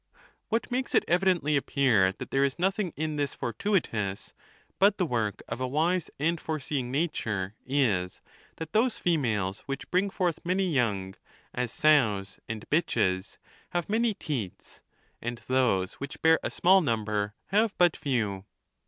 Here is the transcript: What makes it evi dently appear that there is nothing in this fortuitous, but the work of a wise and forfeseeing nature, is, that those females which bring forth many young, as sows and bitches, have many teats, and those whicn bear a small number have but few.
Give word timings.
What 0.49 0.71
makes 0.71 0.95
it 0.95 1.05
evi 1.07 1.25
dently 1.39 1.55
appear 1.55 2.11
that 2.13 2.31
there 2.31 2.43
is 2.43 2.57
nothing 2.57 2.91
in 2.97 3.17
this 3.17 3.35
fortuitous, 3.35 4.33
but 4.79 4.97
the 4.97 5.05
work 5.05 5.43
of 5.47 5.61
a 5.61 5.67
wise 5.67 6.09
and 6.17 6.39
forfeseeing 6.41 6.89
nature, 6.89 7.53
is, 7.67 8.19
that 8.55 8.73
those 8.73 8.97
females 8.97 9.59
which 9.67 9.91
bring 9.91 10.09
forth 10.09 10.43
many 10.43 10.67
young, 10.67 11.13
as 11.53 11.71
sows 11.71 12.39
and 12.49 12.67
bitches, 12.71 13.37
have 13.73 13.89
many 13.91 14.15
teats, 14.15 14.81
and 15.21 15.43
those 15.47 15.99
whicn 16.01 16.17
bear 16.23 16.39
a 16.41 16.49
small 16.49 16.81
number 16.81 17.35
have 17.49 17.75
but 17.77 17.95
few. 17.95 18.45